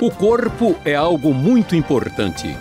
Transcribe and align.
O 0.00 0.10
corpo 0.12 0.76
é 0.84 0.94
algo 0.94 1.34
muito 1.34 1.74
importante. 1.74 2.56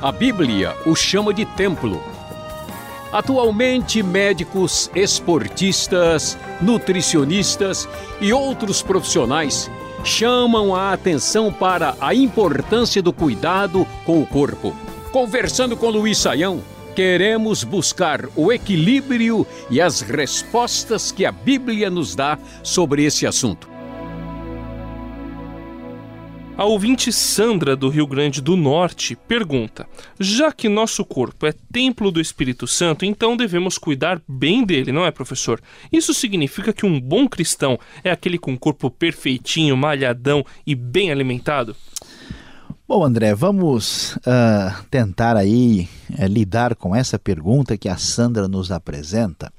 A 0.00 0.10
Bíblia 0.10 0.74
o 0.86 0.94
chama 0.94 1.34
de 1.34 1.44
templo. 1.44 2.02
Atualmente, 3.12 4.02
médicos, 4.02 4.90
esportistas, 4.94 6.38
nutricionistas 6.62 7.86
e 8.22 8.32
outros 8.32 8.80
profissionais 8.80 9.70
chamam 10.02 10.74
a 10.74 10.94
atenção 10.94 11.52
para 11.52 11.94
a 12.00 12.14
importância 12.14 13.02
do 13.02 13.12
cuidado 13.12 13.86
com 14.06 14.22
o 14.22 14.26
corpo. 14.26 14.74
Conversando 15.12 15.76
com 15.76 15.90
Luiz 15.90 16.16
Saião, 16.16 16.62
queremos 16.96 17.62
buscar 17.62 18.30
o 18.34 18.50
equilíbrio 18.50 19.46
e 19.68 19.78
as 19.78 20.00
respostas 20.00 21.12
que 21.12 21.26
a 21.26 21.32
Bíblia 21.32 21.90
nos 21.90 22.14
dá 22.14 22.38
sobre 22.62 23.04
esse 23.04 23.26
assunto. 23.26 23.73
A 26.56 26.64
ouvinte 26.64 27.12
Sandra, 27.12 27.74
do 27.74 27.88
Rio 27.88 28.06
Grande 28.06 28.40
do 28.40 28.56
Norte, 28.56 29.16
pergunta: 29.16 29.88
Já 30.20 30.52
que 30.52 30.68
nosso 30.68 31.04
corpo 31.04 31.46
é 31.46 31.52
templo 31.72 32.12
do 32.12 32.20
Espírito 32.20 32.68
Santo, 32.68 33.04
então 33.04 33.36
devemos 33.36 33.76
cuidar 33.76 34.22
bem 34.28 34.64
dele, 34.64 34.92
não 34.92 35.04
é, 35.04 35.10
professor? 35.10 35.60
Isso 35.92 36.14
significa 36.14 36.72
que 36.72 36.86
um 36.86 37.00
bom 37.00 37.26
cristão 37.26 37.76
é 38.04 38.10
aquele 38.12 38.38
com 38.38 38.56
corpo 38.56 38.88
perfeitinho, 38.88 39.76
malhadão 39.76 40.44
e 40.64 40.76
bem 40.76 41.10
alimentado? 41.10 41.74
Bom, 42.86 43.02
André, 43.02 43.34
vamos 43.34 44.14
uh, 44.18 44.84
tentar 44.88 45.36
aí 45.36 45.88
uh, 46.10 46.26
lidar 46.26 46.76
com 46.76 46.94
essa 46.94 47.18
pergunta 47.18 47.76
que 47.76 47.88
a 47.88 47.96
Sandra 47.96 48.46
nos 48.46 48.70
apresenta 48.70 49.52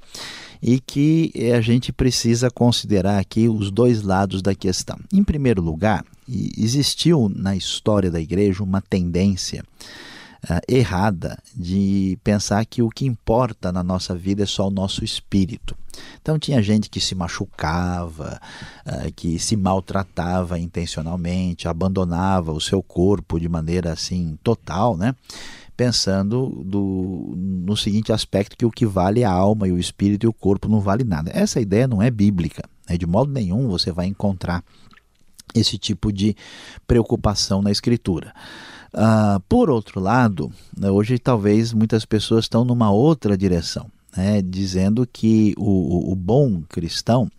e 0.62 0.80
que 0.80 1.30
a 1.54 1.60
gente 1.60 1.92
precisa 1.92 2.50
considerar 2.50 3.18
aqui 3.18 3.50
os 3.50 3.70
dois 3.70 4.00
lados 4.00 4.40
da 4.40 4.54
questão. 4.54 4.98
Em 5.12 5.22
primeiro 5.22 5.60
lugar, 5.60 6.02
existiu 6.28 7.30
na 7.34 7.54
história 7.54 8.10
da 8.10 8.20
igreja 8.20 8.62
uma 8.62 8.80
tendência 8.80 9.64
uh, 10.44 10.60
errada 10.68 11.38
de 11.54 12.18
pensar 12.22 12.64
que 12.64 12.82
o 12.82 12.88
que 12.88 13.06
importa 13.06 13.72
na 13.72 13.82
nossa 13.82 14.14
vida 14.14 14.42
é 14.42 14.46
só 14.46 14.68
o 14.68 14.70
nosso 14.70 15.04
espírito. 15.04 15.76
Então 16.20 16.38
tinha 16.38 16.62
gente 16.62 16.90
que 16.90 17.00
se 17.00 17.14
machucava, 17.14 18.40
uh, 18.86 19.12
que 19.14 19.38
se 19.38 19.56
maltratava 19.56 20.58
intencionalmente, 20.58 21.68
abandonava 21.68 22.52
o 22.52 22.60
seu 22.60 22.82
corpo 22.82 23.40
de 23.40 23.48
maneira 23.48 23.92
assim 23.92 24.38
total, 24.42 24.96
né? 24.96 25.14
pensando 25.76 26.62
do, 26.64 27.34
no 27.36 27.76
seguinte 27.76 28.10
aspecto 28.10 28.56
que 28.56 28.64
o 28.64 28.70
que 28.70 28.86
vale 28.86 29.20
é 29.20 29.24
a 29.24 29.30
alma 29.30 29.68
e 29.68 29.72
o 29.72 29.78
espírito 29.78 30.24
e 30.24 30.28
o 30.28 30.32
corpo 30.32 30.68
não 30.68 30.80
vale 30.80 31.04
nada. 31.04 31.30
Essa 31.34 31.60
ideia 31.60 31.86
não 31.86 32.00
é 32.02 32.10
bíblica. 32.10 32.64
Né? 32.88 32.96
De 32.96 33.06
modo 33.06 33.30
nenhum 33.30 33.68
você 33.68 33.92
vai 33.92 34.06
encontrar 34.06 34.64
esse 35.58 35.78
tipo 35.78 36.12
de 36.12 36.36
preocupação 36.86 37.62
na 37.62 37.70
escritura. 37.70 38.32
Uh, 38.94 39.40
por 39.48 39.68
outro 39.68 40.00
lado, 40.00 40.50
né, 40.76 40.90
hoje 40.90 41.18
talvez 41.18 41.72
muitas 41.72 42.04
pessoas 42.04 42.44
estão 42.44 42.64
numa 42.64 42.90
outra 42.90 43.36
direção, 43.36 43.90
né, 44.16 44.40
dizendo 44.40 45.06
que 45.10 45.54
o, 45.58 46.12
o, 46.12 46.14
bom 46.14 46.62
cristão 46.68 47.30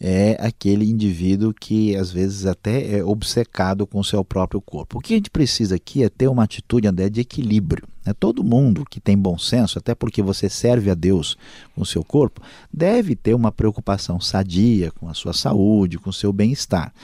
é 0.00 0.34
aquele 0.40 0.88
indivíduo 0.88 1.52
que 1.52 1.94
às 1.94 2.10
vezes 2.10 2.46
até 2.46 2.96
é 2.96 3.04
obcecado 3.04 3.86
com 3.86 4.00
o 4.00 4.04
seu 4.04 4.24
próprio 4.24 4.60
corpo. 4.60 4.98
O 4.98 5.00
que 5.00 5.12
a 5.12 5.16
gente 5.16 5.28
precisa 5.28 5.74
aqui 5.76 6.02
é 6.02 6.08
ter 6.08 6.26
uma 6.26 6.44
atitude, 6.44 6.88
André, 6.88 7.10
de 7.10 7.20
equilíbrio. 7.20 7.86
Né? 8.04 8.14
Todo 8.18 8.42
mundo 8.42 8.86
que 8.88 8.98
tem 8.98 9.16
bom 9.16 9.36
senso, 9.36 9.78
até 9.78 9.94
porque 9.94 10.22
você 10.22 10.48
serve 10.48 10.90
a 10.90 10.94
Deus 10.94 11.36
com 11.74 11.82
o 11.82 11.86
seu 11.86 12.02
corpo, 12.02 12.40
deve 12.72 13.14
ter 13.14 13.34
uma 13.34 13.52
preocupação 13.52 14.18
sadia 14.18 14.90
com 14.92 15.06
a 15.06 15.12
sua 15.12 15.34
saúde, 15.34 15.98
com 15.98 16.08
o 16.08 16.14
seu 16.14 16.32
bem-estar. 16.32 16.94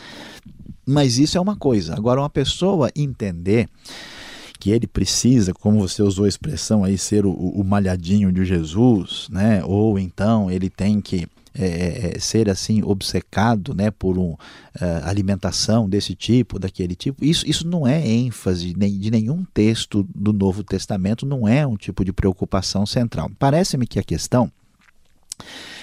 Mas 0.87 1.19
isso 1.19 1.37
é 1.37 1.41
uma 1.41 1.57
coisa. 1.57 1.95
Agora, 1.95 2.21
uma 2.21 2.31
pessoa 2.31 2.91
entender 2.97 3.69
que 4.59 4.71
ele 4.71 4.87
precisa, 4.87 5.53
como 5.53 5.81
você 5.81 6.03
usou 6.03 6.25
a 6.25 6.29
expressão 6.29 6.83
aí, 6.83 6.97
ser 6.97 7.27
o, 7.27 7.31
o 7.31 7.63
malhadinho 7.63 8.33
de 8.33 8.43
Jesus, 8.45 9.29
né? 9.31 9.63
ou 9.65 9.99
então 9.99 10.51
ele 10.51 10.71
tem 10.71 10.99
que 10.99 11.29
é, 11.59 12.17
é, 12.17 12.19
ser 12.19 12.51
assim 12.51 12.83
obcecado 12.83 13.75
né, 13.75 13.91
por 13.91 14.19
uma 14.19 14.35
uh, 14.35 14.39
é, 14.81 15.01
alimentação 15.05 15.89
desse 15.89 16.15
tipo, 16.15 16.59
daquele 16.59 16.95
tipo, 16.95 17.25
isso, 17.25 17.49
isso 17.49 17.67
não 17.67 17.87
é 17.87 18.07
ênfase 18.07 18.75
de 18.75 19.11
nenhum 19.11 19.45
texto 19.55 20.07
do 20.15 20.33
Novo 20.33 20.63
Testamento, 20.63 21.25
não 21.25 21.49
é 21.49 21.67
um 21.67 21.77
tipo 21.77 22.05
de 22.05 22.13
preocupação 22.13 22.85
central. 22.85 23.31
Parece-me 23.39 23.87
que 23.87 23.99
a 23.99 24.03
questão 24.03 24.53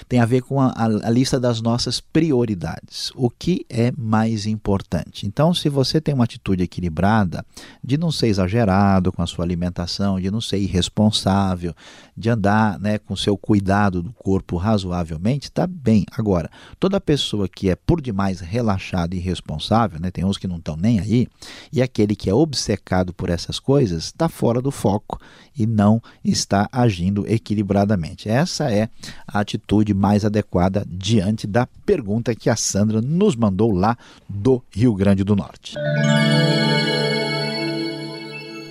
tem 0.07 0.19
a 0.19 0.25
ver 0.25 0.41
com 0.41 0.59
a, 0.59 0.73
a, 0.75 1.09
lista 1.09 1.39
das 1.39 1.61
nossas 1.61 1.99
prioridades. 1.99 3.11
O 3.15 3.29
que 3.29 3.65
é 3.69 3.91
mais 3.97 4.45
importante? 4.45 5.25
Então, 5.25 5.53
se 5.53 5.69
você 5.69 5.99
tem 5.99 6.13
uma 6.13 6.23
atitude 6.23 6.63
equilibrada, 6.63 7.45
de 7.83 7.97
não 7.97 8.11
ser 8.11 8.27
exagerado 8.27 9.11
com 9.11 9.21
a 9.21 9.27
sua 9.27 9.45
alimentação, 9.45 10.19
de 10.19 10.31
não 10.31 10.41
ser 10.41 10.57
irresponsável, 10.57 11.73
de 12.15 12.29
andar 12.29 12.79
né, 12.79 12.97
com 12.97 13.15
seu 13.15 13.37
cuidado 13.37 14.01
do 14.01 14.13
corpo 14.13 14.57
razoavelmente, 14.57 15.47
está 15.47 15.65
bem. 15.65 16.05
Agora, 16.11 16.49
toda 16.79 17.01
pessoa 17.01 17.47
que 17.47 17.69
é 17.69 17.75
por 17.75 18.01
demais 18.01 18.39
relaxada 18.39 19.15
e 19.15 19.17
irresponsável, 19.17 19.99
né, 19.99 20.11
tem 20.11 20.23
uns 20.23 20.37
que 20.37 20.47
não 20.47 20.57
estão 20.57 20.75
nem 20.75 20.99
aí, 20.99 21.27
e 21.71 21.81
aquele 21.81 22.15
que 22.15 22.29
é 22.29 22.33
obcecado 22.33 23.13
por 23.13 23.29
essas 23.29 23.59
coisas, 23.59 24.05
está 24.05 24.29
fora 24.29 24.61
do 24.61 24.71
foco 24.71 25.19
e 25.55 25.65
não 25.65 26.01
está 26.23 26.67
agindo 26.71 27.25
equilibradamente. 27.27 28.29
Essa 28.29 28.71
é 28.71 28.89
a 29.27 29.39
atitude 29.39 29.92
mais 29.93 30.25
adequada 30.25 30.85
diante 30.87 31.45
da 31.45 31.67
pergunta 31.85 32.35
que 32.35 32.49
a 32.49 32.55
Sandra 32.55 33.01
nos 33.01 33.35
mandou 33.35 33.71
lá 33.71 33.97
do 34.27 34.61
Rio 34.71 34.93
Grande 34.93 35.23
do 35.23 35.35
Norte. 35.35 35.75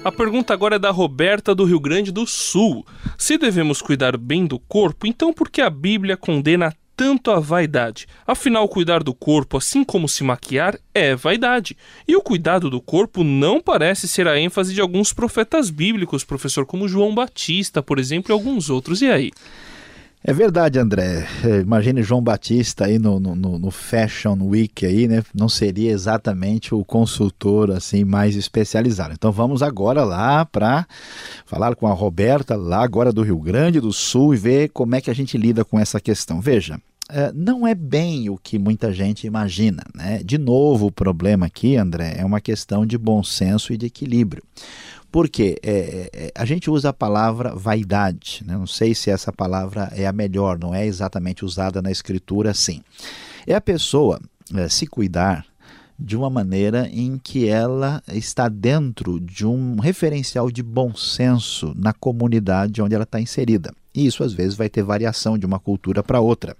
A 0.05 0.10
pergunta 0.10 0.53
agora 0.53 0.77
é 0.77 0.78
da 0.81 0.91
Roberta 0.91 1.55
do 1.55 1.65
Rio 1.65 1.78
Grande 1.78 2.10
do 2.10 2.27
Sul. 2.27 2.84
Se 3.16 3.38
devemos 3.38 3.81
cuidar 3.81 4.16
bem 4.16 4.47
do 4.47 4.59
corpo, 4.59 5.06
então 5.06 5.33
por 5.33 5.49
que 5.49 5.60
a 5.60 5.71
Bíblia 5.71 6.16
condena 6.16 6.75
tanto 6.97 7.31
a 7.31 7.41
vaidade. 7.41 8.06
Afinal, 8.27 8.69
cuidar 8.69 9.03
do 9.03 9.15
corpo, 9.15 9.56
assim 9.56 9.84
como 9.84 10.09
se 10.09 10.22
maquiar, 10.25 10.78
é 10.94 11.15
vaidade. 11.15 11.77
E 12.06 12.16
o 12.16 12.22
cuidado 12.22 12.69
do 12.69 12.81
corpo 12.81 13.25
não 13.25 13.60
parece 13.60 14.06
ser 14.06 14.28
a 14.28 14.39
ênfase 14.39 14.75
de 14.75 14.81
alguns 14.81 15.12
profetas 15.12 15.71
bíblicos, 15.71 16.25
professor, 16.25 16.66
como 16.66 16.89
João 16.89 17.15
Batista, 17.15 17.83
por 17.83 17.99
exemplo, 17.99 18.31
e 18.31 18.34
alguns 18.34 18.71
outros. 18.71 19.03
E 19.03 19.06
aí? 19.06 19.31
É 20.25 20.33
verdade, 20.33 20.78
André. 20.78 21.27
É, 21.44 21.60
imagine 21.60 22.00
João 22.00 22.22
Batista 22.22 22.84
aí 22.84 22.97
no, 22.97 23.19
no, 23.19 23.34
no, 23.34 23.71
Fashion 23.72 24.38
Week 24.41 24.87
aí, 24.87 25.09
né? 25.09 25.25
Não 25.34 25.49
seria 25.49 25.91
exatamente 25.91 26.72
o 26.72 26.84
consultor 26.84 27.72
assim 27.72 28.05
mais 28.05 28.37
especializado. 28.37 29.12
Então 29.15 29.33
vamos 29.33 29.65
agora 29.65 30.05
lá 30.05 30.44
para 30.44 30.87
falar 31.44 31.75
com 31.75 31.88
a 31.88 31.93
Roberta, 31.93 32.55
lá 32.55 32.84
agora 32.84 33.12
do 33.12 33.22
Rio 33.22 33.38
Grande 33.41 33.81
do 33.81 33.93
Sul, 33.93 34.33
e 34.33 34.37
ver 34.37 34.69
como 34.69 34.94
é 34.94 35.00
que 35.00 35.10
a 35.10 35.15
gente 35.15 35.37
lida 35.37 35.65
com 35.65 35.77
essa 35.77 36.00
questão. 36.00 36.41
Veja, 36.41 36.81
é, 37.10 37.33
não 37.34 37.66
é 37.66 37.75
bem 37.75 38.31
o 38.31 38.39
que 38.39 38.60
muita 38.60 38.93
gente 38.93 39.27
imagina. 39.27 39.83
Né? 39.93 40.22
De 40.25 40.39
novo, 40.39 40.87
o 40.87 40.93
problema 40.93 41.47
aqui, 41.47 41.77
André, 41.77 42.15
é 42.16 42.25
uma 42.25 42.41
questão 42.41 42.87
de 42.87 42.97
bom 42.97 43.25
senso 43.25 43.72
e 43.72 43.77
de 43.77 43.87
equilíbrio. 43.87 44.44
Porque 45.12 45.58
é, 45.62 46.10
é, 46.10 46.32
a 46.34 46.46
gente 46.46 46.70
usa 46.70 46.88
a 46.88 46.92
palavra 46.92 47.54
vaidade, 47.54 48.42
né? 48.46 48.56
não 48.56 48.66
sei 48.66 48.94
se 48.94 49.10
essa 49.10 49.30
palavra 49.30 49.92
é 49.94 50.06
a 50.06 50.12
melhor, 50.12 50.58
não 50.58 50.74
é 50.74 50.86
exatamente 50.86 51.44
usada 51.44 51.82
na 51.82 51.90
escritura 51.90 52.50
assim. 52.50 52.82
É 53.46 53.54
a 53.54 53.60
pessoa 53.60 54.18
é, 54.54 54.68
se 54.70 54.86
cuidar 54.86 55.44
de 55.98 56.16
uma 56.16 56.30
maneira 56.30 56.88
em 56.90 57.18
que 57.18 57.46
ela 57.46 58.02
está 58.08 58.48
dentro 58.48 59.20
de 59.20 59.46
um 59.46 59.78
referencial 59.78 60.50
de 60.50 60.62
bom 60.62 60.94
senso 60.94 61.74
na 61.76 61.92
comunidade 61.92 62.80
onde 62.80 62.94
ela 62.94 63.04
está 63.04 63.20
inserida. 63.20 63.70
E 63.94 64.06
isso 64.06 64.24
às 64.24 64.32
vezes 64.32 64.54
vai 64.54 64.70
ter 64.70 64.82
variação 64.82 65.36
de 65.36 65.44
uma 65.44 65.60
cultura 65.60 66.02
para 66.02 66.20
outra. 66.20 66.56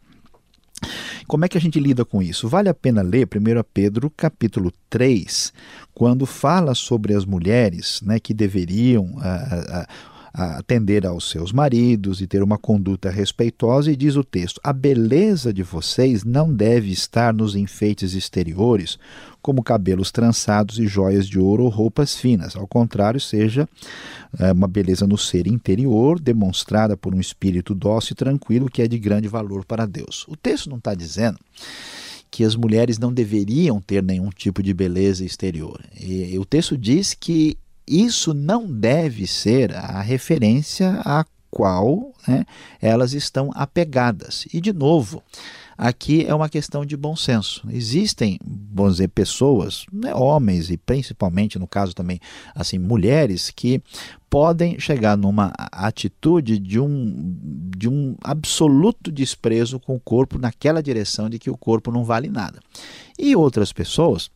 Como 1.27 1.45
é 1.45 1.49
que 1.49 1.57
a 1.57 1.61
gente 1.61 1.81
lida 1.81 2.05
com 2.05 2.23
isso? 2.23 2.49
Vale 2.49 2.69
a 2.69 2.75
pena 2.75 3.03
ler 3.03 3.27
1 3.27 3.65
Pedro 3.73 4.11
capítulo 4.11 4.73
3, 4.91 5.53
quando 5.95 6.27
fala 6.27 6.75
sobre 6.75 7.15
as 7.15 7.25
mulheres 7.25 8.01
né, 8.03 8.19
que 8.19 8.35
deveriam 8.35 9.15
ah, 9.19 9.49
ah, 9.51 9.65
ah, 9.71 9.89
atender 10.33 11.07
aos 11.07 11.29
seus 11.29 11.53
maridos 11.53 12.21
e 12.21 12.27
ter 12.27 12.43
uma 12.43 12.57
conduta 12.57 13.11
respeitosa, 13.11 13.93
e 13.93 13.97
diz 13.97 14.17
o 14.17 14.25
texto: 14.25 14.61
A 14.65 14.73
beleza 14.73 15.53
de 15.53 15.63
vocês 15.63 16.25
não 16.25 16.53
deve 16.53 16.91
estar 16.91 17.35
nos 17.35 17.55
enfeites 17.55 18.15
exteriores, 18.15 18.99
como 19.43 19.63
cabelos 19.63 20.11
trançados 20.11 20.79
e 20.79 20.87
joias 20.87 21.27
de 21.27 21.39
ouro 21.39 21.65
ou 21.65 21.69
roupas 21.69 22.17
finas. 22.17 22.57
Ao 22.57 22.67
contrário, 22.67 23.21
seja 23.21 23.69
é, 24.39 24.53
uma 24.53 24.69
beleza 24.69 25.07
no 25.07 25.19
ser 25.19 25.47
interior, 25.47 26.19
demonstrada 26.19 26.97
por 26.97 27.15
um 27.15 27.21
espírito 27.21 27.75
dócil 27.75 28.15
e 28.15 28.17
tranquilo, 28.17 28.71
que 28.71 28.81
é 28.81 28.89
de 28.89 28.99
grande 28.99 29.29
valor 29.29 29.65
para 29.65 29.85
Deus. 29.85 30.27
O 30.29 30.37
texto 30.37 30.71
não 30.71 30.79
está 30.79 30.95
dizendo 30.95 31.39
que 32.31 32.45
as 32.45 32.57
mulheres 32.57 32.99
não 32.99 33.13
deveriam 33.13 33.79
ter 33.79 34.03
nenhum 34.03 34.31
tipo 34.31 34.63
de 34.63 34.73
beleza 34.73 35.23
exterior. 35.23 35.79
E 36.01 36.39
o 36.39 36.47
texto 36.47 36.79
diz 36.79 37.13
que 37.13 37.59
isso 38.01 38.33
não 38.33 38.67
deve 38.67 39.27
ser 39.27 39.75
a 39.75 40.01
referência 40.01 41.01
a 41.05 41.25
qual 41.51 42.13
né, 42.27 42.45
elas 42.81 43.13
estão 43.13 43.51
apegadas. 43.55 44.47
E, 44.53 44.61
de 44.61 44.73
novo, 44.73 45.23
Aqui 45.77 46.25
é 46.27 46.33
uma 46.33 46.49
questão 46.49 46.85
de 46.85 46.97
bom 46.97 47.17
senso. 47.17 47.67
Existem, 47.69 48.39
vamos 48.73 48.95
dizer, 48.95 49.09
pessoas, 49.09 49.85
né, 49.93 50.15
homens 50.15 50.71
e 50.71 50.77
principalmente 50.77 51.59
no 51.59 51.67
caso 51.67 51.93
também 51.93 52.21
assim 52.55 52.79
mulheres 52.79 53.51
que 53.51 53.83
podem 54.31 54.79
chegar 54.79 55.17
numa 55.17 55.53
atitude 55.73 56.59
de 56.59 56.79
um, 56.79 57.37
de 57.77 57.89
um 57.89 58.15
absoluto 58.23 59.11
desprezo 59.11 59.81
com 59.81 59.97
o 59.97 60.01
corpo 60.01 60.39
naquela 60.39 60.83
direção 60.83 61.29
de 61.29 61.39
que 61.39 61.51
o 61.51 61.57
corpo 61.57 61.91
não 61.91 62.05
vale 62.05 62.29
nada. 62.29 62.61
E 63.19 63.35
outras 63.35 63.73
pessoas 63.73 64.31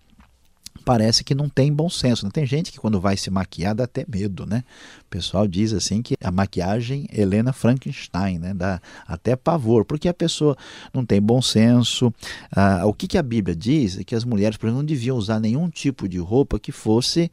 parece 0.86 1.24
que 1.24 1.34
não 1.34 1.48
tem 1.48 1.72
bom 1.72 1.90
senso. 1.90 2.24
Não 2.24 2.30
tem 2.30 2.46
gente 2.46 2.70
que 2.70 2.78
quando 2.78 3.00
vai 3.00 3.16
se 3.16 3.28
maquiar 3.28 3.74
dá 3.74 3.84
até 3.84 4.06
medo, 4.08 4.46
né? 4.46 4.62
O 5.00 5.10
pessoal 5.10 5.44
diz 5.48 5.72
assim 5.72 6.00
que 6.00 6.14
a 6.22 6.30
maquiagem 6.30 7.08
Helena 7.12 7.52
Frankenstein, 7.52 8.38
né? 8.38 8.54
Dá 8.54 8.80
até 9.04 9.34
pavor, 9.34 9.84
porque 9.84 10.08
a 10.08 10.14
pessoa 10.14 10.56
não 10.94 11.04
tem 11.04 11.20
bom 11.20 11.42
senso. 11.42 12.14
Ah, 12.54 12.86
o 12.86 12.94
que, 12.94 13.08
que 13.08 13.18
a 13.18 13.22
Bíblia 13.22 13.56
diz 13.56 13.98
é 13.98 14.04
que 14.04 14.14
as 14.14 14.24
mulheres, 14.24 14.56
por 14.56 14.66
exemplo, 14.66 14.80
não 14.80 14.86
deviam 14.86 15.16
usar 15.16 15.40
nenhum 15.40 15.68
tipo 15.68 16.08
de 16.08 16.18
roupa 16.18 16.56
que 16.56 16.70
fosse 16.70 17.32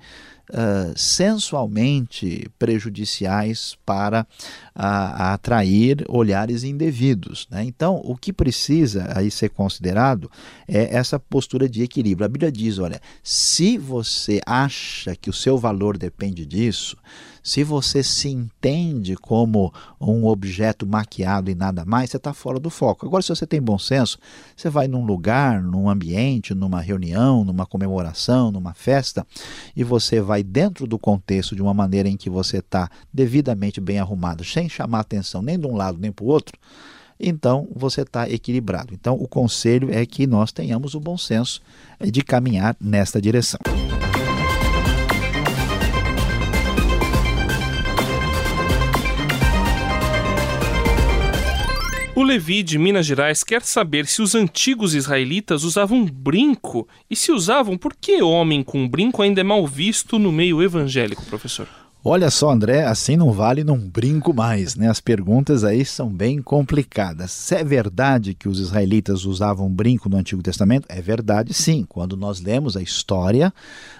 uh, 0.49 0.97
sensualmente 0.97 2.49
prejudiciais 2.59 3.77
para 3.85 4.21
uh, 4.21 4.25
atrair 4.75 6.03
olhares 6.07 6.63
indevidos. 6.63 7.47
Né? 7.49 7.63
Então, 7.63 8.01
o 8.03 8.15
que 8.15 8.33
precisa 8.33 9.11
aí 9.15 9.31
ser 9.31 9.49
considerado 9.49 10.29
é 10.67 10.95
essa 10.95 11.19
postura 11.19 11.69
de 11.69 11.83
equilíbrio. 11.83 12.25
A 12.25 12.29
Bíblia 12.29 12.51
diz: 12.51 12.79
olha, 12.79 13.01
se 13.21 13.77
você 13.77 14.41
acha 14.45 15.15
que 15.15 15.29
o 15.29 15.33
seu 15.33 15.57
valor 15.57 15.97
depende 15.97 16.45
disso, 16.45 16.97
se 17.43 17.63
você 17.63 18.01
se 18.01 18.29
entende 18.29 19.15
como 19.17 19.73
um 19.99 20.25
objeto 20.25 20.87
maquiado 20.87 21.51
e 21.51 21.55
nada 21.55 21.83
mais, 21.83 22.09
você 22.09 22.17
está 22.17 22.33
fora 22.33 22.59
do 22.59 22.69
foco. 22.69 23.05
Agora, 23.05 23.21
se 23.21 23.29
você 23.29 23.45
tem 23.45 23.61
bom 23.61 23.77
senso, 23.77 24.17
você 24.55 24.69
vai 24.69 24.87
num 24.87 25.05
lugar, 25.05 25.61
num 25.61 25.89
ambiente, 25.89 26.53
numa 26.53 26.79
reunião, 26.79 27.43
numa 27.43 27.65
comemoração, 27.65 28.51
numa 28.51 28.73
festa, 28.73 29.27
e 29.75 29.83
você 29.83 30.21
vai 30.21 30.41
dentro 30.41 30.87
do 30.87 30.97
contexto 30.97 31.55
de 31.55 31.61
uma 31.61 31.73
maneira 31.73 32.07
em 32.07 32.15
que 32.15 32.29
você 32.29 32.57
está 32.59 32.89
devidamente 33.13 33.81
bem 33.81 33.99
arrumado, 33.99 34.45
sem 34.45 34.69
chamar 34.69 35.01
atenção 35.01 35.41
nem 35.41 35.59
de 35.59 35.67
um 35.67 35.75
lado 35.75 35.97
nem 35.99 36.11
para 36.11 36.23
o 36.23 36.29
outro 36.29 36.57
então 37.19 37.67
você 37.73 38.01
está 38.01 38.29
equilibrado. 38.29 38.93
Então, 38.93 39.15
o 39.15 39.27
conselho 39.27 39.93
é 39.93 40.05
que 40.05 40.27
nós 40.27 40.51
tenhamos 40.51 40.93
o 40.93 40.99
bom 40.99 41.17
senso 41.17 41.61
de 42.01 42.21
caminhar 42.21 42.75
nesta 42.79 43.21
direção. 43.21 43.59
O 52.15 52.21
Levi 52.21 52.61
de 52.61 52.77
Minas 52.77 53.07
Gerais 53.07 53.43
quer 53.43 53.63
saber 53.63 54.05
se 54.05 54.21
os 54.21 54.35
antigos 54.35 54.93
israelitas 54.93 55.63
usavam 55.63 56.05
brinco 56.05 56.87
e 57.09 57.15
se 57.15 57.31
usavam, 57.31 57.75
por 57.75 57.95
que 57.95 58.21
homem 58.21 58.61
com 58.61 58.87
brinco 58.87 59.23
ainda 59.23 59.41
é 59.41 59.43
mal 59.43 59.65
visto 59.65 60.19
no 60.19 60.31
meio 60.31 60.61
evangélico, 60.61 61.25
professor? 61.25 61.67
Olha 62.05 62.29
só, 62.29 62.51
André, 62.51 62.83
assim 62.83 63.15
não 63.15 63.31
vale, 63.31 63.63
não 63.63 63.77
brinco 63.77 64.33
mais, 64.33 64.75
né? 64.75 64.89
As 64.89 64.99
perguntas 64.99 65.63
aí 65.63 65.85
são 65.85 66.09
bem 66.09 66.41
complicadas. 66.41 67.31
Se 67.31 67.55
é 67.55 67.63
verdade 67.63 68.33
que 68.33 68.49
os 68.49 68.59
israelitas 68.59 69.23
usavam 69.23 69.69
brinco 69.69 70.09
no 70.09 70.17
Antigo 70.17 70.43
Testamento? 70.43 70.85
É 70.89 71.01
verdade, 71.01 71.53
sim. 71.53 71.85
Quando 71.87 72.17
nós 72.17 72.41
lemos 72.41 72.75
a 72.75 72.81
história 72.81 73.53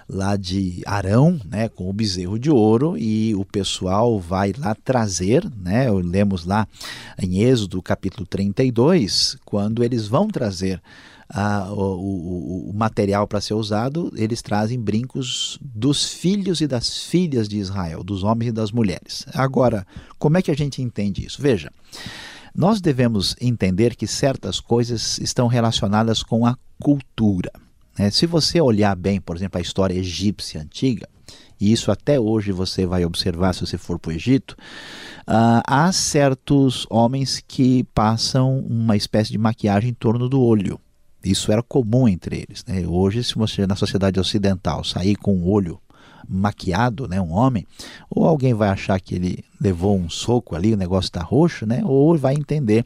lá 0.06 0.36
de 0.36 0.82
Arão, 0.84 1.40
né, 1.46 1.70
com 1.70 1.88
o 1.88 1.94
bezerro 1.94 2.38
de 2.38 2.50
ouro, 2.50 2.94
e 2.98 3.34
o 3.34 3.44
pessoal 3.46 4.20
vai 4.20 4.52
lá 4.58 4.74
trazer, 4.74 5.50
né? 5.62 5.90
Lemos 5.90 6.44
lá 6.44 6.68
em 7.18 7.40
Êxodo 7.40 7.80
capítulo 7.80 8.26
32, 8.26 9.38
quando 9.46 9.82
eles 9.82 10.06
vão 10.06 10.28
trazer 10.28 10.78
a, 11.28 11.72
o, 11.72 11.80
o, 11.80 12.70
o, 12.70 12.72
material 12.74 13.26
para 13.26 13.40
ser 13.40 13.54
usado, 13.54 14.12
eles 14.16 14.42
trazem 14.42 14.80
brincos 14.80 15.58
dos 15.60 16.06
filhos 16.12 16.60
e 16.60 16.66
das 16.66 17.04
filhas 17.04 17.48
de 17.48 17.58
Israel, 17.58 18.02
dos 18.04 18.22
homens 18.22 18.48
e 18.48 18.52
das 18.52 18.72
mulheres. 18.72 19.24
Agora, 19.34 19.86
como 20.18 20.36
é 20.36 20.42
que 20.42 20.50
a 20.50 20.56
gente 20.56 20.82
entende 20.82 21.24
isso? 21.24 21.40
Veja, 21.40 21.70
nós 22.54 22.80
devemos 22.80 23.34
entender 23.40 23.96
que 23.96 24.06
certas 24.06 24.60
coisas 24.60 25.18
estão 25.18 25.46
relacionadas 25.46 26.22
com 26.22 26.46
a 26.46 26.56
cultura. 26.80 27.50
Né? 27.98 28.10
Se 28.10 28.26
você 28.26 28.60
olhar 28.60 28.94
bem, 28.94 29.20
por 29.20 29.36
exemplo, 29.36 29.58
a 29.58 29.62
história 29.62 29.94
egípcia 29.94 30.60
antiga, 30.60 31.08
e 31.60 31.72
isso 31.72 31.90
até 31.90 32.18
hoje 32.18 32.52
você 32.52 32.84
vai 32.84 33.04
observar 33.04 33.54
se 33.54 33.60
você 33.60 33.78
for 33.78 33.98
para 33.98 34.10
o 34.10 34.12
Egito, 34.12 34.56
uh, 35.22 35.62
há 35.66 35.90
certos 35.92 36.86
homens 36.90 37.42
que 37.46 37.84
passam 37.94 38.58
uma 38.58 38.96
espécie 38.96 39.30
de 39.30 39.38
maquiagem 39.38 39.90
em 39.90 39.94
torno 39.94 40.28
do 40.28 40.40
olho. 40.40 40.80
Isso 41.24 41.50
era 41.50 41.62
comum 41.62 42.06
entre 42.06 42.36
eles. 42.36 42.64
Né? 42.66 42.86
Hoje, 42.86 43.24
se 43.24 43.34
você 43.34 43.66
na 43.66 43.76
sociedade 43.76 44.20
ocidental 44.20 44.84
sair 44.84 45.16
com 45.16 45.34
o 45.34 45.50
olho 45.50 45.80
maquiado, 46.28 47.06
né, 47.06 47.20
um 47.20 47.32
homem, 47.32 47.66
ou 48.08 48.26
alguém 48.26 48.54
vai 48.54 48.68
achar 48.68 48.98
que 49.00 49.14
ele 49.14 49.44
levou 49.60 49.96
um 49.96 50.08
soco 50.08 50.54
ali, 50.54 50.72
o 50.72 50.76
negócio 50.76 51.08
está 51.08 51.22
roxo, 51.22 51.66
né, 51.66 51.82
ou 51.84 52.16
vai 52.16 52.34
entender 52.34 52.84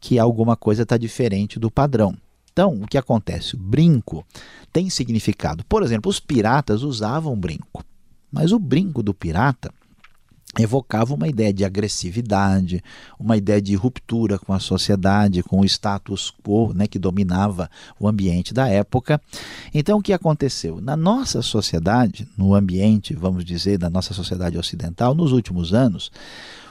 que 0.00 0.18
alguma 0.18 0.56
coisa 0.56 0.82
está 0.82 0.96
diferente 0.96 1.58
do 1.58 1.70
padrão. 1.70 2.14
Então, 2.52 2.74
o 2.74 2.86
que 2.86 2.96
acontece? 2.98 3.54
O 3.54 3.58
brinco 3.58 4.24
tem 4.72 4.88
significado. 4.88 5.64
Por 5.66 5.82
exemplo, 5.82 6.10
os 6.10 6.20
piratas 6.20 6.82
usavam 6.82 7.36
brinco, 7.36 7.84
mas 8.30 8.52
o 8.52 8.58
brinco 8.58 9.02
do 9.02 9.14
pirata 9.14 9.72
evocava 10.58 11.14
uma 11.14 11.28
ideia 11.28 11.52
de 11.52 11.64
agressividade, 11.64 12.82
uma 13.18 13.36
ideia 13.36 13.60
de 13.60 13.74
ruptura 13.74 14.38
com 14.38 14.52
a 14.52 14.58
sociedade, 14.58 15.42
com 15.42 15.60
o 15.60 15.64
status 15.64 16.32
quo 16.42 16.72
né, 16.74 16.86
que 16.86 16.98
dominava 16.98 17.70
o 17.98 18.08
ambiente 18.08 18.54
da 18.54 18.68
época. 18.68 19.20
Então, 19.74 19.98
o 19.98 20.02
que 20.02 20.12
aconteceu? 20.12 20.80
Na 20.80 20.96
nossa 20.96 21.42
sociedade, 21.42 22.28
no 22.36 22.54
ambiente, 22.54 23.14
vamos 23.14 23.44
dizer, 23.44 23.78
da 23.78 23.90
nossa 23.90 24.14
sociedade 24.14 24.58
ocidental, 24.58 25.14
nos 25.14 25.32
últimos 25.32 25.74
anos, 25.74 26.10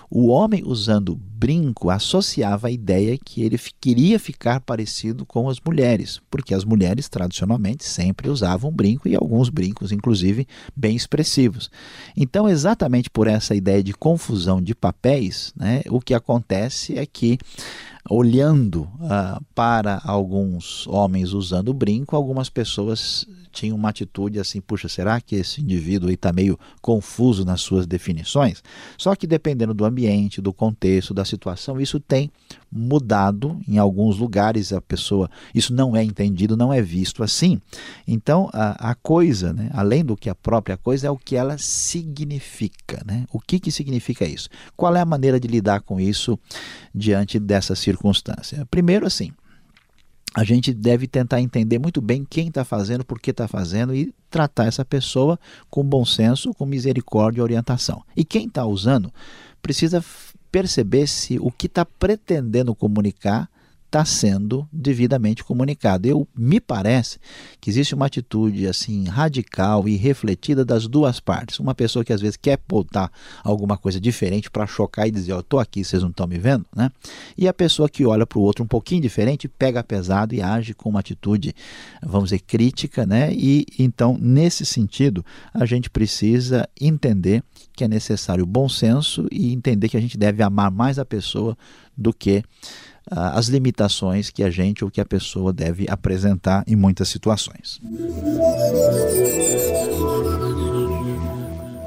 o 0.10 0.28
homem 0.28 0.64
usando 0.66 1.16
brinco 1.16 1.90
associava 1.90 2.68
a 2.68 2.72
ideia 2.72 3.18
que 3.24 3.44
ele 3.44 3.60
queria 3.80 4.18
ficar 4.18 4.62
parecido 4.62 5.26
com 5.26 5.50
as 5.50 5.60
mulheres, 5.60 6.22
porque 6.30 6.54
as 6.54 6.64
mulheres 6.64 7.10
tradicionalmente 7.10 7.84
sempre 7.84 8.30
usavam 8.30 8.72
brinco 8.72 9.08
e 9.08 9.16
alguns 9.16 9.50
brincos, 9.50 9.92
inclusive, 9.92 10.48
bem 10.76 10.96
expressivos. 10.96 11.70
Então, 12.16 12.48
exatamente 12.48 13.10
por 13.10 13.28
essa 13.28 13.54
ideia 13.54 13.84
de 13.84 13.94
confusão 13.94 14.62
de 14.62 14.74
papéis, 14.74 15.54
né, 15.56 15.82
o 15.90 16.00
que 16.00 16.14
acontece 16.14 16.98
é 16.98 17.06
que 17.06 17.38
olhando 18.10 18.84
uh, 18.84 19.44
para 19.54 20.02
alguns 20.04 20.88
homens 20.88 21.34
usando 21.34 21.74
brinco, 21.74 22.16
algumas 22.16 22.50
pessoas 22.50 23.28
tinham 23.56 23.78
uma 23.78 23.90
atitude 23.90 24.38
assim, 24.38 24.60
puxa, 24.60 24.90
será 24.90 25.20
que 25.22 25.36
esse 25.38 25.62
indivíduo 25.62 26.12
está 26.12 26.34
meio 26.34 26.60
confuso 26.82 27.46
nas 27.46 27.62
suas 27.62 27.88
definições? 27.88 28.62
Só 28.98 29.16
que 29.16 29.26
dependendo 29.26 29.74
do 29.74 29.86
ambiente, 29.86 30.42
do 30.42 30.52
contexto, 30.52 31.14
da 31.14 31.24
situação, 31.24 31.80
isso 31.80 32.00
tem 32.00 32.30
mudado 32.70 33.58
em 33.66 33.78
alguns 33.78 34.18
lugares, 34.18 34.74
a 34.74 34.82
pessoa, 34.82 35.30
isso 35.54 35.74
não 35.74 35.96
é 35.96 36.04
entendido, 36.04 36.58
não 36.58 36.74
é 36.74 36.82
visto 36.82 37.24
assim. 37.24 37.62
Então, 38.06 38.50
a, 38.52 38.92
a 38.92 38.96
coisa, 38.96 39.54
né, 39.54 39.70
além 39.74 40.04
do 40.04 40.18
que 40.18 40.30
a 40.30 40.36
própria 40.36 40.76
coisa, 40.76 41.08
é 41.08 41.10
o 41.10 41.18
que 41.18 41.38
ela 41.38 41.58
significa. 41.58 43.02
Né? 43.06 43.26
O 43.32 43.40
que, 43.40 43.60
que 43.60 43.72
significa 43.72 44.26
isso? 44.26 44.50
Qual 44.76 44.94
é 44.94 45.00
a 45.00 45.06
maneira 45.06 45.40
de 45.40 45.48
lidar 45.48 45.80
com 45.80 46.00
isso 46.00 46.38
diante 46.94 47.40
dessa 47.40 47.74
circunstância? 47.74 47.95
Primeiro, 48.70 49.06
assim, 49.06 49.32
a 50.36 50.44
gente 50.44 50.74
deve 50.74 51.08
tentar 51.08 51.40
entender 51.40 51.80
muito 51.80 52.02
bem 52.02 52.26
quem 52.30 52.50
está 52.50 52.66
fazendo, 52.66 53.06
por 53.06 53.20
que 53.20 53.32
está 53.32 53.48
fazendo 53.48 53.96
e 53.96 54.14
tratar 54.30 54.66
essa 54.66 54.84
pessoa 54.84 55.40
com 55.70 55.82
bom 55.82 56.04
senso, 56.04 56.54
com 56.54 56.66
misericórdia 56.66 57.40
e 57.40 57.44
orientação. 57.44 58.04
E 58.18 58.26
quem 58.26 58.48
está 58.48 58.66
usando 58.66 59.14
precisa 59.62 60.04
perceber 60.52 61.08
se 61.08 61.40
o 61.40 61.50
que 61.52 61.68
está 61.68 61.86
pretendendo 61.86 62.76
comunicar 62.76 63.50
está 63.86 64.04
sendo 64.04 64.68
devidamente 64.72 65.44
comunicado. 65.44 66.08
Eu 66.08 66.28
me 66.36 66.60
parece 66.60 67.18
que 67.62 67.70
existe 67.70 67.96
uma 67.96 68.08
atitude 68.08 68.68
assim 68.68 69.06
radical 69.06 69.88
e 69.88 69.96
refletida 69.96 70.66
das 70.66 70.88
duas 70.88 71.20
partes. 71.20 71.60
Uma 71.60 71.74
pessoa 71.74 72.04
que 72.04 72.12
às 72.12 72.20
vezes 72.20 72.36
quer 72.36 72.60
botar 72.68 73.10
alguma 73.44 73.78
coisa 73.78 74.00
diferente 74.00 74.52
para 74.52 74.68
chocar 74.68 75.08
e 75.08 75.12
dizer, 75.12 75.32
eu 75.32 75.40
estou 75.40 75.60
aqui, 75.60 75.84
vocês 75.84 76.02
não 76.02 76.10
estão 76.10 76.28
me 76.28 76.38
vendo, 76.38 76.66
né? 76.76 76.92
E 77.38 77.48
a 77.48 77.54
pessoa 77.54 77.88
que 77.88 78.06
olha 78.06 78.26
para 78.26 78.40
o 78.40 78.42
outro 78.42 78.64
um 78.64 78.68
pouquinho 78.68 79.02
diferente, 79.02 79.48
pega 79.48 79.84
pesado 79.84 80.36
e 80.36 80.42
age 80.42 80.74
com 80.74 80.90
uma 80.90 81.00
atitude, 81.00 81.56
vamos 82.02 82.26
dizer, 82.26 82.40
crítica, 82.40 83.06
né? 83.06 83.34
E 83.34 83.66
então, 83.80 84.18
nesse 84.20 84.66
sentido, 84.66 85.26
a 85.54 85.66
gente 85.66 85.90
precisa 85.90 86.68
entender 86.80 87.44
que 87.74 87.84
é 87.84 87.88
necessário 87.88 88.46
bom 88.46 88.68
senso 88.68 89.28
e 89.32 89.54
entender 89.54 89.90
que 89.90 89.98
a 89.98 90.02
gente 90.02 90.18
deve 90.18 90.42
amar 90.44 90.72
mais 90.72 90.98
a 90.98 91.06
pessoa 91.06 91.58
do 91.98 92.14
que 92.14 92.44
as 93.10 93.48
limitações 93.48 94.30
que 94.30 94.44
a 94.44 94.50
gente 94.50 94.84
ou 94.84 94.92
que 94.92 95.02
a 95.02 95.06
pessoa 95.06 95.54
deve 95.54 95.86
apresentar 95.90 96.64
em 96.68 96.76
muitas 96.76 97.08
situações. 97.10 97.80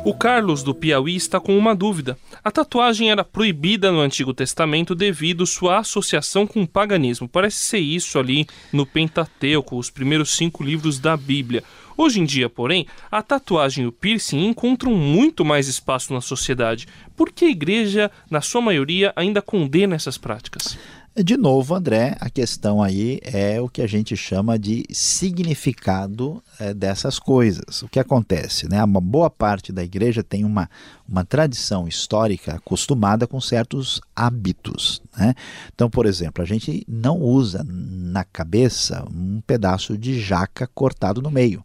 O 0.05 0.15
Carlos 0.15 0.63
do 0.63 0.75
Piauí 0.75 1.17
está 1.17 1.39
com 1.39 1.59
uma 1.59 1.75
dúvida. 1.75 2.17
A 2.43 2.51
tatuagem 2.51 3.11
era 3.11 3.23
proibida 3.23 3.93
no 3.93 4.01
Antigo 4.01 4.33
Testamento 4.33 4.95
devido 4.95 5.45
sua 5.45 5.81
associação 5.81 6.47
com 6.47 6.63
o 6.63 6.67
paganismo. 6.67 7.29
Parece 7.29 7.59
ser 7.59 7.81
isso 7.81 8.19
ali 8.19 8.47
no 8.73 8.87
Pentateuco, 8.87 9.77
os 9.77 9.91
primeiros 9.91 10.35
cinco 10.35 10.65
livros 10.65 10.99
da 10.99 11.15
Bíblia. 11.15 11.63
Hoje 11.95 12.21
em 12.21 12.25
dia, 12.25 12.49
porém, 12.49 12.87
a 13.11 13.21
tatuagem 13.21 13.85
e 13.85 13.87
o 13.89 13.93
piercing 13.93 14.47
encontram 14.47 14.95
muito 14.95 15.45
mais 15.45 15.67
espaço 15.67 16.15
na 16.15 16.21
sociedade. 16.21 16.87
Por 17.17 17.31
que 17.31 17.45
a 17.45 17.51
igreja, 17.51 18.11
na 18.31 18.41
sua 18.41 18.63
maioria, 18.63 19.13
ainda 19.17 19.43
condena 19.43 19.97
essas 19.97 20.17
práticas? 20.17 20.79
De 21.25 21.37
novo, 21.37 21.75
André, 21.75 22.17
a 22.21 22.31
questão 22.31 22.81
aí 22.81 23.19
é 23.25 23.61
o 23.61 23.69
que 23.69 23.83
a 23.83 23.89
gente 23.89 24.17
chama 24.17 24.57
de 24.57 24.85
significado 24.93 26.41
é, 26.61 26.73
dessas 26.73 27.19
coisas. 27.19 27.83
O 27.83 27.89
que 27.89 27.99
acontece? 27.99 28.69
Né? 28.69 28.83
Uma 28.85 29.01
boa 29.01 29.29
parte 29.29 29.73
da 29.73 29.83
igreja 29.83 30.23
tem 30.23 30.45
uma, 30.45 30.71
uma 31.09 31.25
tradição 31.25 31.89
histórica 31.89 32.55
acostumada 32.55 33.27
com 33.27 33.41
certos 33.41 34.01
hábitos. 34.15 35.03
Né? 35.17 35.35
Então, 35.75 35.91
por 35.91 36.07
exemplo, 36.07 36.41
a 36.41 36.47
gente 36.47 36.85
não 36.87 37.21
usa 37.21 37.67
na 37.69 38.23
cabeça 38.23 39.05
um 39.13 39.41
pedaço 39.45 39.99
de 39.99 40.21
jaca 40.21 40.69
cortado 40.73 41.21
no 41.21 41.33
meio 41.33 41.65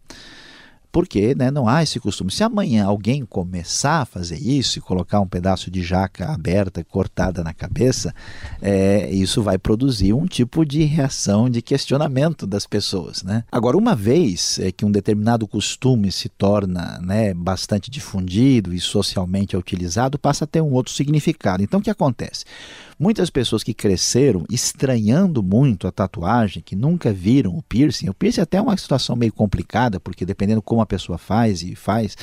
porque 0.94 1.34
né, 1.34 1.50
não 1.50 1.68
há 1.68 1.82
esse 1.82 2.00
costume. 2.00 2.32
Se 2.32 2.44
amanhã 2.44 2.86
alguém 2.86 3.26
começar 3.26 4.02
a 4.02 4.06
fazer 4.06 4.38
isso 4.38 4.78
e 4.78 4.82
colocar 4.82 5.20
um 5.20 5.28
pedaço 5.28 5.72
de 5.72 5.82
jaca 5.82 6.32
aberta, 6.32 6.84
cortada 6.84 7.44
na 7.44 7.52
cabeça, 7.52 8.14
é, 8.62 9.10
isso 9.10 9.42
vai 9.42 9.58
produzir 9.58 10.14
um 10.14 10.28
tipo 10.28 10.64
de 10.64 10.84
reação, 10.84 11.50
de 11.50 11.64
questionamento 11.64 12.46
das 12.46 12.68
pessoas. 12.68 13.24
Né? 13.24 13.44
Agora, 13.52 13.76
uma 13.76 13.96
vez 13.96 14.60
é, 14.60 14.72
que 14.72 14.86
um 14.86 14.92
determinado 14.92 15.48
costume 15.48 16.12
se 16.12 16.30
torna 16.30 17.00
né, 17.02 17.34
bastante 17.34 17.90
difundido 17.90 18.72
e 18.72 18.80
socialmente 18.80 19.58
utilizado, 19.58 20.20
passa 20.20 20.44
a 20.44 20.48
ter 20.48 20.62
um 20.62 20.74
outro 20.74 20.94
significado. 20.94 21.64
Então, 21.64 21.80
o 21.80 21.84
que 21.84 21.90
acontece? 21.90 22.46
Muitas 23.04 23.30
pessoas 23.30 23.64
que 23.64 23.74
cresceram 23.74 24.46
estranhando 24.50 25.44
muito 25.44 25.88
a 25.88 25.92
tatuagem, 25.92 26.64
que 26.64 26.74
nunca 26.74 27.12
viram 27.12 27.54
o 27.54 27.62
piercing, 27.62 28.08
o 28.08 28.14
piercing 28.14 28.40
é 28.40 28.44
até 28.44 28.58
é 28.60 28.62
uma 28.62 28.78
situação 28.78 29.14
meio 29.14 29.34
complicada, 29.34 30.00
porque 30.00 30.26
dependendo 30.26 30.62
como 30.62 30.80
a 30.80 30.86
pessoa 30.86 31.18
faz 31.18 31.62
e 31.64 31.76
faz, 31.76 32.16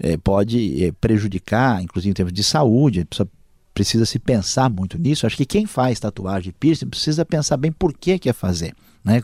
é, 0.00 0.16
pode 0.16 0.82
é, 0.82 0.90
prejudicar, 0.90 1.82
inclusive 1.82 2.12
em 2.12 2.14
termos 2.14 2.32
de 2.32 2.42
saúde, 2.42 3.00
a 3.00 3.04
pessoa 3.04 3.28
precisa 3.74 4.06
se 4.06 4.18
pensar 4.18 4.70
muito 4.70 4.98
nisso. 4.98 5.26
Acho 5.26 5.36
que 5.36 5.44
quem 5.44 5.66
faz 5.66 6.00
tatuagem 6.00 6.48
e 6.48 6.52
piercing 6.52 6.86
precisa 6.86 7.26
pensar 7.26 7.58
bem 7.58 7.70
por 7.70 7.92
que 7.92 8.18
quer 8.18 8.32
fazer. 8.32 8.74
Né? 9.04 9.20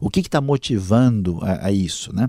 O 0.00 0.10
que 0.10 0.20
está 0.20 0.40
motivando 0.40 1.38
a, 1.42 1.66
a, 1.66 1.72
isso? 1.72 2.14
Né? 2.14 2.28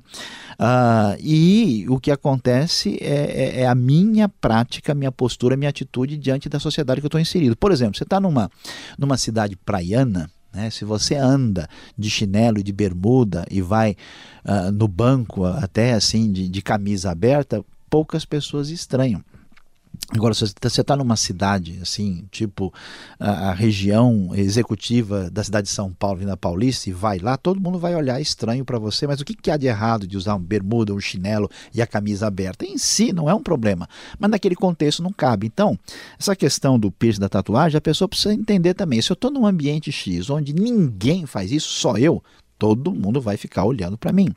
Uh, 0.59 1.17
e 1.19 1.85
o 1.89 1.99
que 1.99 2.11
acontece 2.11 2.97
é, 3.01 3.59
é, 3.59 3.61
é, 3.61 3.67
a 3.67 3.73
minha 3.73 4.29
prática, 4.29 4.93
minha 4.93 5.11
postura, 5.11 5.57
minha 5.57 5.69
atitude 5.69 6.17
diante 6.17 6.47
da 6.47 6.59
sociedade 6.59 7.01
que 7.01 7.05
eu 7.05 7.09
estou 7.09 7.19
inserido. 7.19 7.55
Por 7.55 7.71
exemplo, 7.71 7.97
você 7.97 8.03
está 8.03 8.19
numa, 8.19 8.51
numa 8.97 9.17
cidade 9.17 9.55
praiana, 9.55 10.29
né? 10.53 10.69
se 10.69 10.85
você 10.85 11.15
anda 11.15 11.67
de 11.97 12.09
chinelo 12.09 12.59
e 12.59 12.63
de 12.63 12.71
bermuda 12.71 13.45
e 13.49 13.61
vai 13.61 13.95
uh, 14.45 14.71
no 14.71 14.87
banco 14.87 15.43
até 15.43 15.93
assim 15.93 16.31
de, 16.31 16.47
de 16.47 16.61
camisa 16.61 17.09
aberta, 17.09 17.65
poucas 17.89 18.25
pessoas 18.25 18.69
estranham. 18.69 19.23
Agora, 20.13 20.33
se 20.33 20.45
você 20.61 20.81
está 20.81 20.95
numa 20.97 21.15
cidade, 21.15 21.79
assim, 21.81 22.25
tipo 22.29 22.73
a, 23.17 23.49
a, 23.49 23.53
região 23.53 24.31
executiva 24.35 25.29
da 25.29 25.41
cidade 25.41 25.67
de 25.67 25.73
São 25.73 25.93
Paulo, 25.93 26.21
na 26.25 26.35
Paulista, 26.35 26.89
e 26.89 26.93
vai 26.93 27.17
lá, 27.17 27.37
todo 27.37 27.61
mundo 27.61 27.79
vai 27.79 27.95
olhar 27.95 28.19
estranho 28.19 28.65
para 28.65 28.77
você, 28.77 29.07
mas 29.07 29.21
o 29.21 29.25
que, 29.25 29.33
que 29.33 29.49
há 29.49 29.55
de 29.55 29.67
errado 29.67 30.05
de 30.05 30.17
usar 30.17 30.35
um 30.35 30.39
bermuda, 30.39 30.93
um 30.93 30.99
chinelo 30.99 31.49
e 31.73 31.81
a 31.81 31.87
camisa 31.87 32.27
aberta? 32.27 32.65
Em 32.65 32.77
si 32.77 33.13
não 33.13 33.29
é 33.29 33.33
um 33.33 33.41
problema, 33.41 33.87
mas 34.19 34.29
naquele 34.29 34.55
contexto 34.55 35.01
não 35.01 35.13
cabe. 35.13 35.47
Então, 35.47 35.79
essa 36.19 36.35
questão 36.35 36.77
do 36.77 36.91
piercing 36.91 37.21
da 37.21 37.29
tatuagem, 37.29 37.77
a 37.77 37.81
pessoa 37.81 38.09
precisa 38.09 38.33
entender 38.33 38.73
também. 38.73 39.01
Se 39.01 39.11
eu 39.11 39.15
estou 39.15 39.31
num 39.31 39.47
ambiente 39.47 39.93
X 39.93 40.29
onde 40.29 40.53
ninguém 40.53 41.25
faz 41.25 41.53
isso, 41.53 41.69
só 41.69 41.95
eu, 41.95 42.21
todo 42.59 42.93
mundo 42.93 43.21
vai 43.21 43.37
ficar 43.37 43.63
olhando 43.63 43.97
para 43.97 44.11
mim. 44.11 44.27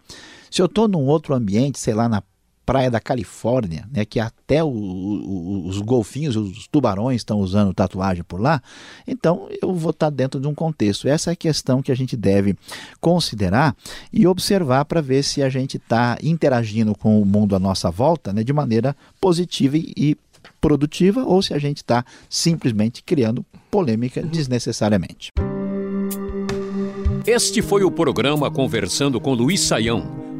Se 0.49 0.63
eu 0.63 0.67
estou 0.67 0.87
num 0.87 1.07
outro 1.07 1.35
ambiente, 1.35 1.81
sei 1.81 1.95
lá, 1.95 2.09
na 2.09 2.23
praia 2.65 2.91
da 2.91 3.01
Califórnia, 3.01 3.89
né, 3.93 4.05
que 4.05 4.19
até 4.19 4.63
o, 4.63 4.69
o, 4.69 5.67
os 5.67 5.79
golfinhos, 5.81 6.37
os 6.37 6.67
tubarões 6.67 7.17
estão 7.17 7.39
usando 7.39 7.75
tatuagem 7.75 8.25
por 8.25 8.41
lá, 8.41 8.63
então 9.07 9.49
eu 9.61 9.75
vou 9.75 9.91
estar 9.91 10.11
dentro 10.11 10.41
de 10.41 10.47
um 10.47 10.55
contexto. 10.55 11.09
Essa 11.09 11.31
é 11.31 11.33
a 11.33 11.37
questão 11.37 11.83
que 11.83 11.93
a 11.93 11.95
gente 11.95 12.17
deve 12.17 12.57
considerar 13.01 13.77
e 14.13 14.27
observar 14.27 14.85
para 14.85 15.01
ver 15.01 15.23
se 15.23 15.43
a 15.43 15.49
gente 15.49 15.77
está 15.77 16.19
interagindo 16.23 16.95
com 16.95 17.21
o 17.21 17.25
mundo 17.25 17.55
à 17.55 17.59
nossa 17.59 17.91
volta 17.91 18.33
né, 18.33 18.43
de 18.43 18.53
maneira 18.53 18.97
positiva 19.21 19.77
e 19.77 20.17
produtiva 20.61 21.25
ou 21.25 21.43
se 21.43 21.55
a 21.55 21.59
gente 21.59 21.79
está 21.79 22.05
simplesmente 22.29 23.03
criando 23.03 23.45
polêmica 23.71 24.23
desnecessariamente. 24.23 25.33
Este 27.27 27.63
foi 27.63 27.83
o 27.85 27.91
programa 27.91 28.51
Conversando 28.51 29.19
com 29.19 29.33
Luiz 29.33 29.61
Saião. 29.61 30.14